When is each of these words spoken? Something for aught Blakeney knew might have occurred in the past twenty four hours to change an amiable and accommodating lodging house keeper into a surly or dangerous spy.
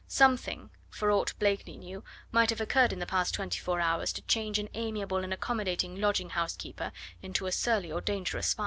Something 0.07 0.71
for 0.89 1.11
aught 1.11 1.37
Blakeney 1.37 1.77
knew 1.77 2.03
might 2.31 2.49
have 2.49 2.59
occurred 2.59 2.91
in 2.91 2.97
the 2.97 3.05
past 3.05 3.35
twenty 3.35 3.59
four 3.59 3.79
hours 3.79 4.11
to 4.13 4.23
change 4.23 4.57
an 4.57 4.67
amiable 4.73 5.17
and 5.23 5.31
accommodating 5.31 6.01
lodging 6.01 6.29
house 6.31 6.55
keeper 6.57 6.91
into 7.21 7.45
a 7.45 7.51
surly 7.51 7.91
or 7.91 8.01
dangerous 8.01 8.47
spy. 8.47 8.59